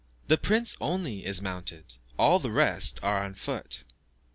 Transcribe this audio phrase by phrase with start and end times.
[0.29, 3.81] The prince only is mounted, all the rest are on foot.